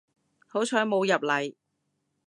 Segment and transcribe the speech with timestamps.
[0.47, 1.53] 好彩冇入嚟